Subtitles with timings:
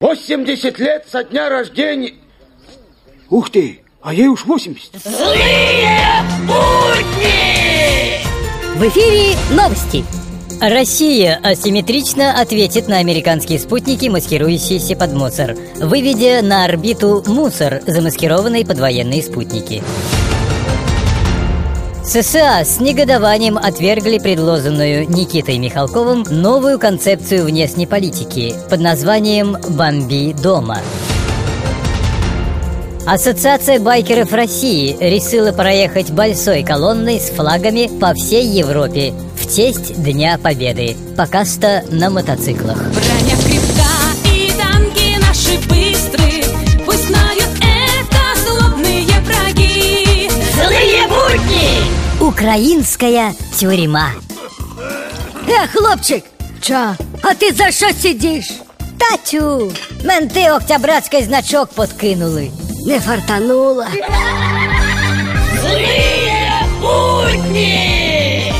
[0.00, 2.14] 80 лет со дня рождения.
[3.28, 4.92] Ух ты, а ей уж 80.
[4.94, 8.24] Злые будни!
[8.78, 10.02] В эфире новости.
[10.58, 18.78] Россия асимметрично ответит на американские спутники, маскирующиеся под мусор, выведя на орбиту мусор, замаскированный под
[18.78, 19.82] военные спутники.
[22.04, 30.78] США с негодованием отвергли предложенную Никитой Михалковым новую концепцию внешней политики под названием «Бомби дома».
[33.06, 40.38] Ассоциация байкеров России решила проехать большой колонной с флагами по всей Европе в честь Дня
[40.38, 42.78] Победы, пока что на мотоциклах.
[42.78, 44.29] Броня крепка
[52.40, 54.12] Украинская тюрьма.
[55.46, 56.24] Э, хлопчик,
[56.62, 56.96] Ча?
[57.22, 58.50] а ти за що сидиш?
[58.98, 59.72] Татю!
[60.04, 62.50] Менти октябрятський значок подкинули.
[62.86, 63.86] Не фартанула.
[65.62, 68.54] Злые будни!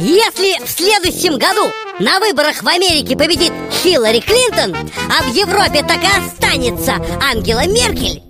[0.00, 4.74] Если в следующем году на выборах в Америке победит Хиллари Клинтон,
[5.08, 6.96] а в Европе так и останется
[7.32, 8.29] Ангела Меркель,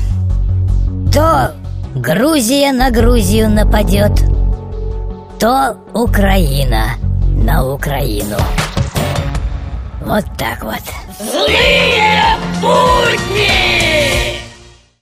[1.13, 1.51] То
[1.93, 4.13] Грузия на Грузию нападет,
[5.39, 6.85] то Украина
[7.27, 8.37] на Украину.
[10.05, 10.79] Вот так вот.
[11.19, 11.80] Злые